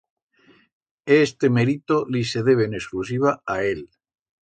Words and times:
Este 1.25 1.51
merito 1.59 1.99
li 2.17 2.25
se 2.33 2.45
debe 2.51 2.69
en 2.71 2.77
exclusiva 2.83 3.39
a 3.57 3.63
él. 3.75 3.89